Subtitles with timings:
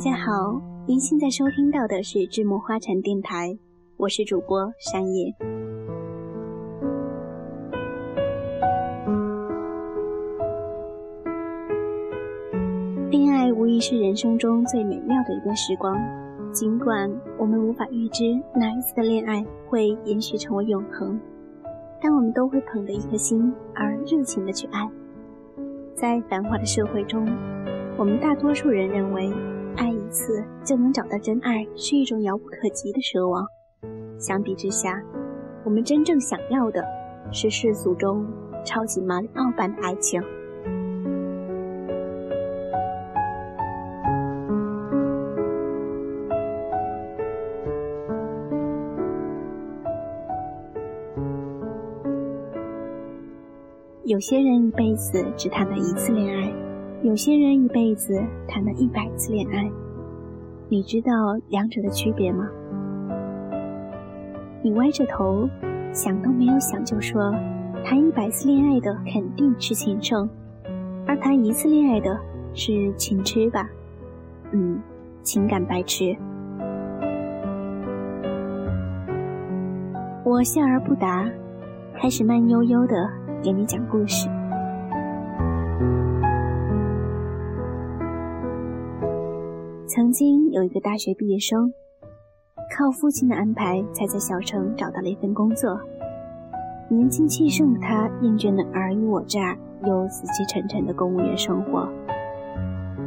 [0.00, 3.54] 大家好，您现在收听到的是智墨花禅电台，
[3.98, 5.26] 我是主播山野。
[13.10, 15.94] 恋爱无疑是人生中最美妙的一段时光，
[16.50, 21.20] 尽管我们无法预知哪一次的恋爱会延续成为永恒，
[22.00, 24.88] 但我们都会捧着一颗心而热情的去爱。
[25.94, 27.28] 在繁华的社会中，
[27.98, 29.30] 我们大多数人认为。
[29.80, 33.42] 爱一次就能找到真爱，是一种遥不可及的奢望。
[34.18, 35.02] 相比之下，
[35.64, 36.84] 我们真正想要的
[37.32, 38.26] 是世俗中
[38.62, 40.22] 超级马里奥般的爱情。
[54.04, 56.69] 有些人一辈子只谈了一次恋爱。
[57.02, 59.70] 有些人一辈子谈了一百次恋爱，
[60.68, 61.10] 你知道
[61.48, 62.46] 两者的区别吗？
[64.62, 65.48] 你歪着头，
[65.94, 67.34] 想都没有想就说，
[67.82, 70.28] 谈一百次恋爱的肯定是情圣，
[71.06, 72.20] 而谈一次恋爱的
[72.52, 73.66] 是情痴吧？
[74.52, 74.78] 嗯，
[75.22, 76.14] 情感白痴。
[80.22, 81.26] 我笑而不答，
[81.94, 83.08] 开始慢悠悠的
[83.42, 84.28] 给你讲故事。
[89.92, 91.74] 曾经有一个大学毕业生，
[92.72, 95.80] 靠父亲的安排才在小城找到了一份工作。
[96.88, 101.88] 年轻气盛的他厌倦了尔虞我诈又死气沉沉的公务员生活，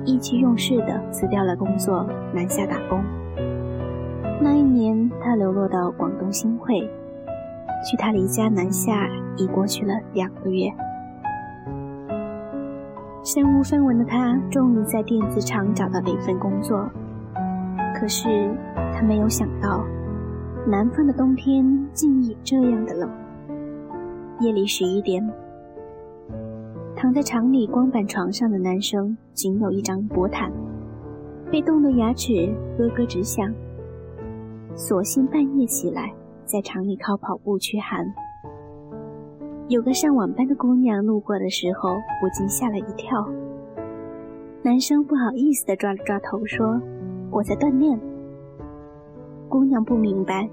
[0.04, 3.02] 意气用事的辞掉了工作，南下打工。
[4.42, 6.82] 那一年，他流落到广东新会，
[7.90, 10.68] 距他离家南下已过去了两个月。
[13.24, 16.90] 身无分文的他，终于在电子厂找到了一份工作。
[17.96, 18.54] 可是
[18.94, 19.82] 他没有想到，
[20.68, 23.10] 南方的冬天竟也这样的冷。
[24.42, 25.26] 夜里十一点，
[26.98, 30.52] 躺在厂里光板床上的男生仅有一张薄毯，
[31.50, 33.50] 被冻得牙齿咯咯直响。
[34.76, 36.14] 索性半夜起来，
[36.44, 38.04] 在厂里靠跑步驱寒。
[39.70, 43.26] 有个上晚班的姑娘路过的时候，不禁吓了一跳。
[44.62, 46.82] 男生不好意思地抓了抓头，说
[47.32, 47.98] ：“我在锻炼。”
[49.48, 50.50] 姑娘不明白，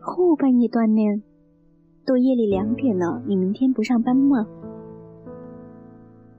[0.00, 1.22] 后半夜锻炼，
[2.06, 4.46] 都夜里两点了，你明天不上班吗？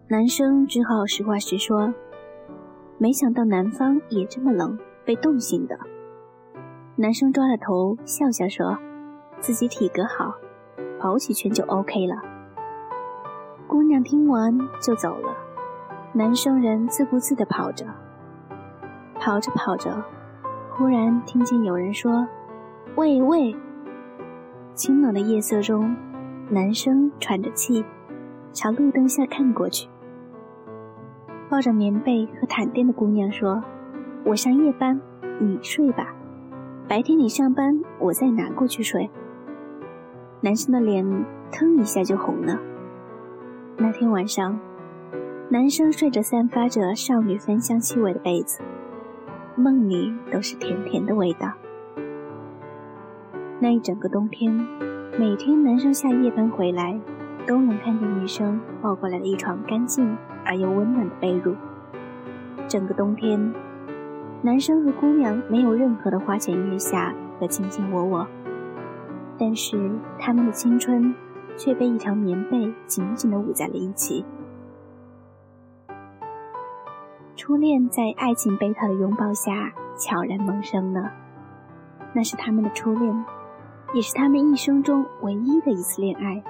[0.08, 1.94] 男生只好实话实说
[2.98, 5.78] ：“没想到南方也这么冷，被冻醒的。”
[6.98, 8.76] 男生抓了头，笑笑说
[9.40, 10.34] ：“自己体格好。”
[11.00, 12.16] 跑几圈就 OK 了。
[13.68, 15.36] 姑娘听完就走了，
[16.14, 17.86] 男生人自顾自地跑着，
[19.20, 20.04] 跑着跑着，
[20.72, 22.28] 忽然听见有人说
[22.98, 23.56] ：“喂喂！”
[24.74, 25.96] 清冷的夜色中，
[26.50, 27.86] 男生喘着气，
[28.52, 29.88] 朝路灯下看过去，
[31.50, 33.64] 抱着棉被和毯垫的姑娘说
[34.26, 35.00] ：“我上夜班，
[35.40, 36.14] 你睡吧，
[36.88, 39.10] 白天你上班，我再拿过去睡。”
[40.42, 41.06] 男生的脸
[41.52, 42.58] 腾一下就红了。
[43.76, 44.58] 那天晚上，
[45.50, 48.62] 男生睡着散发着少女芬香气味的被子，
[49.58, 51.52] 梦里都是甜甜的味道。
[53.60, 54.66] 那一整个冬天，
[55.18, 56.98] 每天男生下夜班回来，
[57.46, 61.54] 都能看见女生抱过来的一床干净而又温暖的被褥。
[62.70, 63.54] 整个冬天，
[64.42, 68.26] 男生和姑娘没有任何的花前月下和卿卿我我。
[69.40, 69.90] 但是
[70.20, 71.16] 他们的青春
[71.56, 74.26] 却被一条棉被紧紧地捂在了一起。
[77.38, 81.10] 初恋在爱情被套的拥抱下悄然萌生了，
[82.14, 83.26] 那是他们的初恋，
[83.94, 86.44] 也是他们一生中唯一的一次恋爱。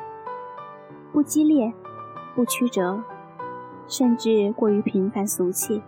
[1.11, 1.71] 不激烈，
[2.35, 3.03] 不曲折，
[3.87, 5.83] 甚至过于平凡俗气。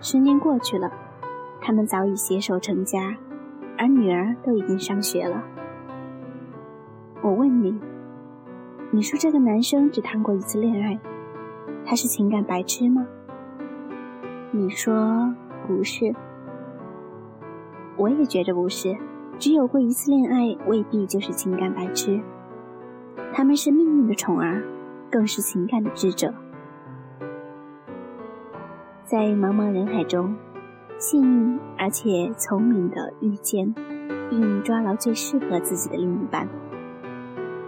[0.00, 0.92] 十年过去了，
[1.60, 3.16] 他们早已携手成家。
[3.78, 5.44] 而女儿都已经上学了。
[7.26, 7.76] 我问你，
[8.92, 10.96] 你说这个男生只谈过一次恋爱，
[11.84, 13.04] 他是情感白痴吗？
[14.52, 15.34] 你说
[15.66, 16.14] 不是。
[17.96, 18.96] 我也觉着不是，
[19.40, 22.20] 只有过一次恋爱未必就是情感白痴，
[23.32, 24.62] 他们是命运的宠儿，
[25.10, 26.32] 更是情感的智者。
[29.02, 30.36] 在茫茫人海中。
[30.98, 33.74] 幸运而且聪明的遇见，
[34.30, 36.48] 并抓牢最适合自己的另一半。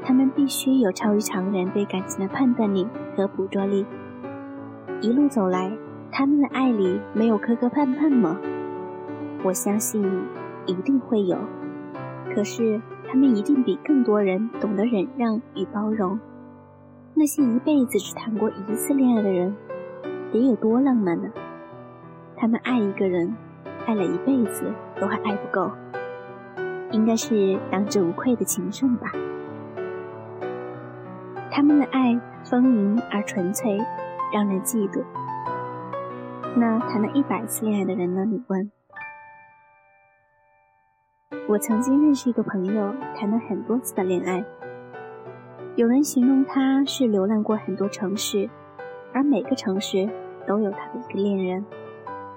[0.09, 3.85] 他们必须有超于常人对感情的判断力和捕捉力。
[5.03, 5.71] 一路走来，
[6.11, 8.39] 他们的爱里没有磕磕绊绊吗？
[9.45, 10.03] 我相信
[10.65, 11.37] 一定会有。
[12.35, 16.19] 可是他们一定比更多人懂得忍让与包容。
[17.13, 19.55] 那些一辈子只谈过一次恋爱的人，
[20.33, 21.29] 得有多浪漫呢？
[22.35, 23.37] 他们爱一个人，
[23.85, 25.71] 爱了一辈子都还爱不够，
[26.93, 29.13] 应该是当之无愧的情圣吧。
[31.51, 33.79] 他们的爱丰盈而纯粹，
[34.33, 35.03] 让人嫉妒。
[36.57, 38.25] 那谈了一百次恋爱的人呢？
[38.25, 38.71] 你问。
[41.49, 44.45] 我曾经认识一个朋友，谈了很多次的恋爱。
[45.77, 48.51] 有人形容他是流浪过很多城市，
[49.15, 50.09] 而每个城市
[50.47, 51.65] 都有他的一个恋人。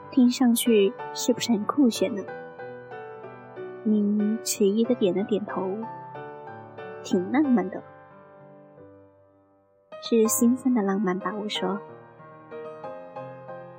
[0.10, 2.24] 听上去是不是很酷炫呢？
[3.84, 5.78] 你迟疑的点了点头，
[7.04, 7.82] 挺浪漫的，
[10.04, 11.32] 是兴奋的浪漫吧？
[11.40, 11.80] 我说，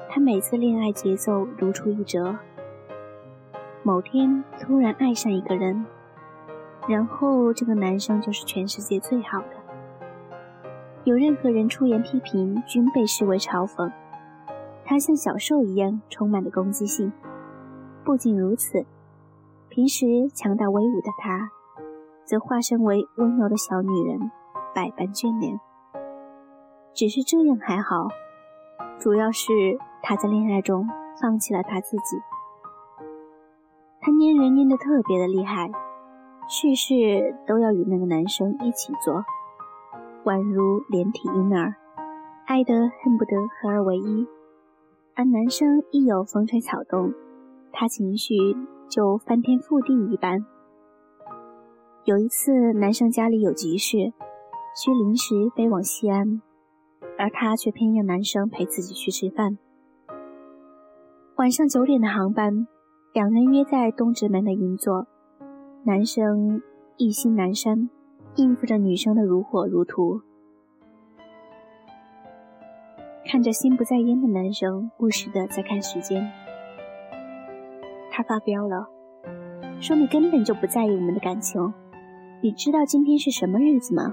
[0.08, 2.38] 他每次恋爱节奏如出一辙。
[3.82, 5.84] 某天突然爱上一个人。
[6.88, 9.48] 然后，这个男生就是全世界最好的。
[11.02, 13.90] 有任何人出言批评，均被视为嘲讽。
[14.84, 17.12] 他像小兽一样，充满了攻击性。
[18.04, 18.84] 不仅如此，
[19.68, 21.50] 平时强大威武的他，
[22.24, 24.30] 则化身为温柔的小女人，
[24.72, 25.58] 百般眷恋。
[26.94, 28.08] 只是这样还好，
[28.98, 29.52] 主要是
[30.02, 30.86] 他在恋爱中
[31.20, 32.16] 放弃了他自己。
[34.00, 35.70] 他粘人粘得特别的厉害。
[36.48, 39.24] 事事都要与那个男生一起做，
[40.24, 41.74] 宛如连体婴儿，
[42.46, 44.26] 爱得恨不得合二为一。
[45.14, 47.14] 而男生一有风吹草动，
[47.72, 48.34] 他情绪
[48.90, 50.44] 就翻天覆地一般。
[52.04, 54.12] 有一次，男生家里有急事，
[54.74, 56.42] 需临时飞往西安，
[57.22, 59.56] 而他却偏要男生陪自己去吃饭。
[61.36, 62.66] 晚上九点的航班，
[63.12, 65.06] 两人约在东直门的银座。
[65.84, 66.60] 男生
[66.96, 67.88] 一心南山，
[68.34, 70.20] 应付着女生的如火如荼。
[73.24, 76.28] 看着心不在焉的男生，不时的在看时间。
[78.10, 78.88] 他发飙了，
[79.80, 81.72] 说：“你根本就不在意我们的感情。
[82.42, 84.12] 你知道今天是什么日子吗？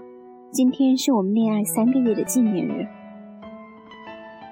[0.51, 2.85] 今天是我们恋爱三个月的纪念日。”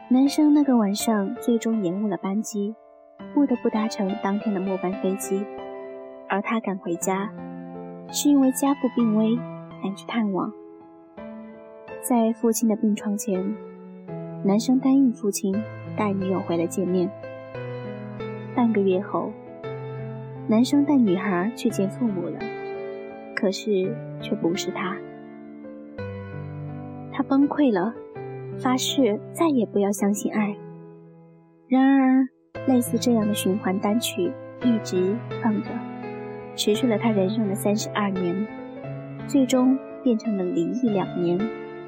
[0.09, 2.73] 男生那个晚上最终延误了班机，
[3.33, 5.45] 不得不搭乘当天的末班飞机。
[6.29, 7.29] 而他赶回家，
[8.09, 9.35] 是因为家父病危，
[9.83, 10.49] 赶去探望。
[12.01, 13.53] 在父亲的病床前，
[14.45, 15.53] 男生答应父亲
[15.97, 17.11] 带女友回来见面。
[18.55, 19.33] 半个月后，
[20.47, 22.39] 男生带女孩去见父母了，
[23.35, 24.95] 可是却不是他。
[27.11, 27.93] 他崩溃了，
[28.59, 30.55] 发誓再也不要相信爱。
[31.67, 32.27] 然而，
[32.67, 34.31] 类似这样的循环单曲
[34.63, 35.69] 一直放着。
[36.55, 38.47] 持续了他人生的三十二年，
[39.27, 41.39] 最终变成了离异两年、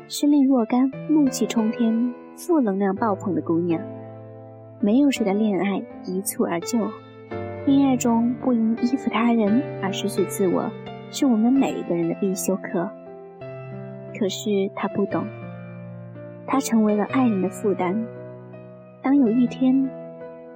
[0.07, 3.81] 失恋若干、怒气冲天、负能量爆棚的姑娘。
[4.79, 6.77] 没有谁的恋爱一蹴而就，
[7.65, 10.69] 恋爱中不因依附他人而失去自我，
[11.09, 12.87] 是我们每一个人的必修课。
[14.19, 15.25] 可是他不懂，
[16.51, 17.95] 他成为了爱人的负担。
[19.03, 19.87] 当有一天，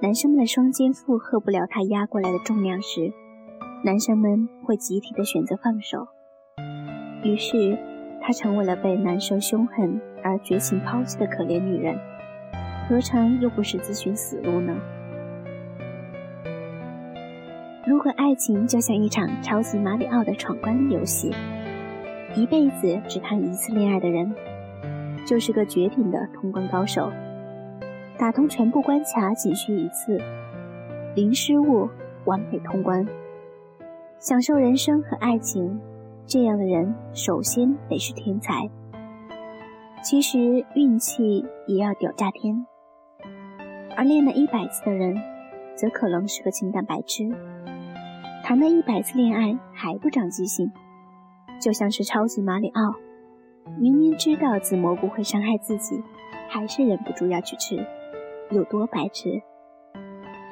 [0.02, 3.12] 男生们的双肩负荷不了他压过来的重量时，
[3.84, 6.08] 男生们会集体的选择放手，
[7.22, 7.78] 于是
[8.20, 11.96] 她成为了被男生凶狠而绝情抛弃的可怜女人，
[12.88, 14.74] 何尝又不是自寻死路呢？
[17.86, 21.30] 如果爱情就像一场超级马里奥的闯关游戏，
[22.34, 24.34] 一辈子只谈一次恋爱的人，
[25.24, 27.10] 就是个绝顶的通关高手，
[28.18, 30.18] 打通全部关卡仅需一次，
[31.14, 31.88] 零失误，
[32.24, 33.06] 完美通关。
[34.18, 35.80] 享受人生和爱情，
[36.26, 38.68] 这样的人首先得是天才。
[40.02, 42.66] 其实运气也要屌炸天。
[43.96, 45.16] 而练了一百次的人，
[45.74, 47.28] 则可能是个情感白痴。
[48.42, 50.70] 谈了一百次恋爱还不长记性，
[51.60, 52.94] 就像是超级马里奥，
[53.78, 56.02] 明明知道紫蘑菇会伤害自己，
[56.48, 57.84] 还是忍不住要去吃，
[58.50, 59.42] 有多白痴？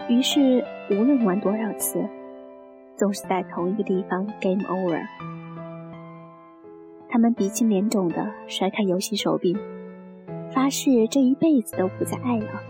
[0.08, 2.04] 于是无论玩多少次。
[2.94, 5.02] 总是在同一个地方 game over。
[7.08, 9.58] 他们鼻青脸肿的甩开游戏手柄，
[10.52, 12.62] 发誓这一辈子都不再爱了。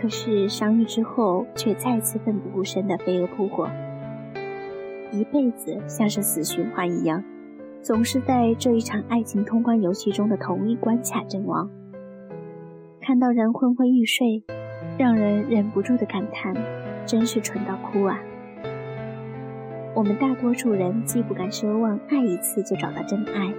[0.00, 3.68] 可是相遇之后，却再次奋不顾身的飞蛾扑火。
[5.12, 7.22] 一辈子像是死循环一样，
[7.82, 11.70] 总是在这一场爱情通关游戏中的同一关卡阵亡。
[13.00, 14.44] 看到人昏昏欲睡，
[14.98, 16.54] 让人忍不住的感叹：
[17.06, 18.18] 真是蠢到哭啊！
[19.94, 23.52] 我们大多数人既不敢奢望爱一次就找到真爱，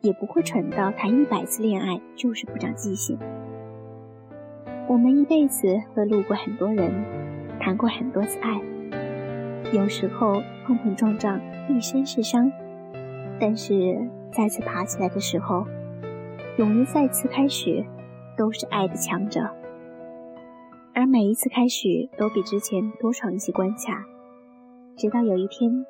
[0.00, 3.18] 也不会蠢到谈一百次恋爱就是不长记性。
[4.86, 6.92] 我们一辈子会路过很多人，
[7.58, 8.60] 谈过很多次爱，
[9.72, 12.50] 有时候碰碰撞撞，一身是伤，
[13.40, 13.98] 但是
[14.30, 15.66] 再次爬起来的时候，
[16.58, 17.84] 勇于再次开始，
[18.36, 19.48] 都是爱的强者。
[20.94, 24.04] 而每一次开始，都比之前多闯一些关卡，
[24.96, 25.86] 直到有一天，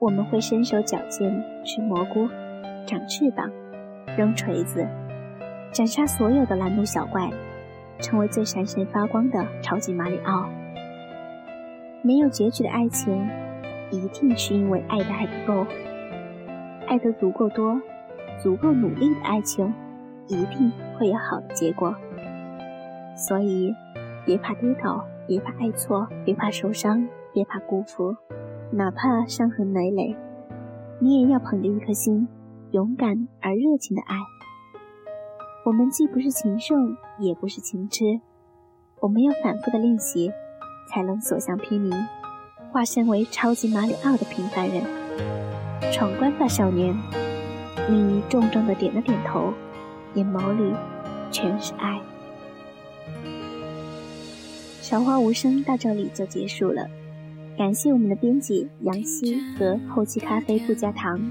[0.00, 2.28] 我们会身手矫健，吃蘑菇，
[2.86, 3.48] 长翅膀，
[4.16, 4.86] 扔锤子，
[5.70, 7.30] 斩杀所有的拦路小怪。
[8.00, 10.48] 成为最闪闪发光的超级马里奥。
[12.00, 13.28] 没有结局的爱情，
[13.90, 15.66] 一定是因为爱的还不够。
[16.88, 17.78] 爱得足够多、
[18.42, 19.72] 足够努力的爱情，
[20.26, 21.94] 一定会有好的结果。
[23.14, 23.74] 所以，
[24.24, 28.16] 别怕跌倒，别怕爱错，别怕受伤，别怕辜负，
[28.70, 30.16] 哪怕伤痕累累，
[30.98, 32.26] 你也要捧着一颗心，
[32.70, 34.16] 勇敢而热情的爱。
[35.66, 38.20] 我们既不是情圣，也不是情痴，
[39.00, 40.32] 我们要反复的练习，
[40.88, 41.94] 才能所向披靡，
[42.72, 44.97] 化身为超级马里奥的平凡人。
[45.92, 46.96] 闯关吧，少年！
[47.90, 49.52] 你重重的点了点头，
[50.14, 50.74] 眼眸里
[51.30, 52.00] 全是爱。
[54.80, 56.86] 韶华无声到这里就结束了，
[57.56, 61.30] 感谢我们的编辑杨希和后期咖啡不加糖。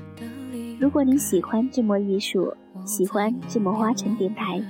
[0.80, 2.54] 如果你喜欢这抹艺术。
[2.86, 4.64] 喜欢这么花城电台，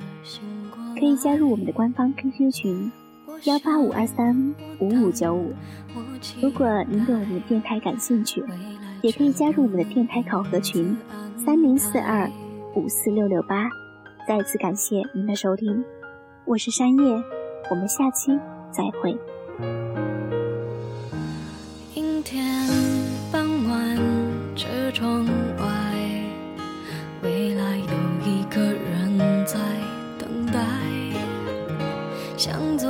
[1.00, 2.91] 可以加入我们的官方 QQ 群
[3.44, 5.53] 幺八五二三五五九五。
[6.41, 8.44] 如果您对我们的电台感兴趣，
[9.07, 10.97] 也可以加入我们的电台考核群
[11.37, 12.29] 三零四二
[12.75, 13.69] 五四六六八。
[14.27, 15.81] 再次感谢您的收听，
[16.43, 17.23] 我是山叶，
[17.71, 18.37] 我们下期
[18.69, 19.17] 再会。
[21.95, 22.67] 阴天
[23.31, 23.97] 傍晚，
[24.57, 25.63] 车窗外。
[27.23, 29.57] 未来有一个人在
[30.19, 30.59] 等待，
[32.35, 32.89] 向左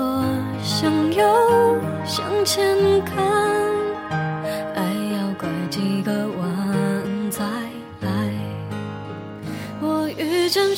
[0.63, 3.46] 向右向前看，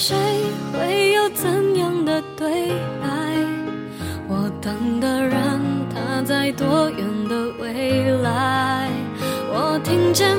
[0.02, 0.16] 谁
[0.72, 2.70] 会有怎样的对
[3.02, 3.10] 白？
[4.30, 5.60] 我等的人
[5.94, 8.90] 他在多远的未来？
[9.52, 10.39] 我听见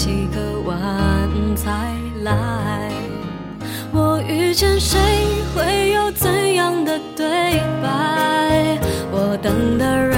[0.00, 0.78] 几个晚
[1.54, 2.90] 才来，
[3.92, 4.98] 我遇见谁
[5.54, 7.26] 会有怎样的对
[7.82, 8.78] 白？
[9.12, 10.09] 我等的人。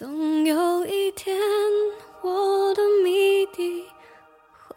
[0.00, 1.36] 总有一天
[2.22, 3.84] 我的谜底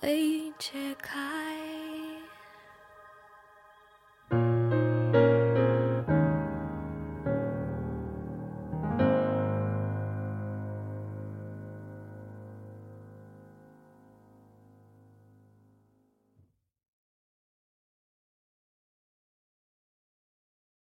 [0.01, 1.32] 会解开。